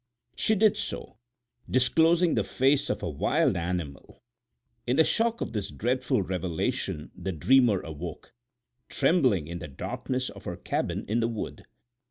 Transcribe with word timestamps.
She 0.35 0.55
did 0.55 0.77
so, 0.77 1.19
disclosing 1.69 2.33
the 2.33 2.43
face 2.43 2.89
of 2.89 3.03
a 3.03 3.07
wild 3.07 3.55
animal! 3.55 4.23
In 4.87 4.95
the 4.95 5.03
shock 5.03 5.41
of 5.41 5.53
this 5.53 5.69
dreadful 5.69 6.23
revelation 6.23 7.11
the 7.15 7.31
dreamer 7.31 7.81
awoke, 7.81 8.33
trembling 8.89 9.45
in 9.45 9.59
the 9.59 9.67
darkness 9.67 10.29
of 10.31 10.45
her 10.45 10.57
cabin 10.57 11.05
in 11.07 11.19
the 11.19 11.27
wood. 11.27 11.67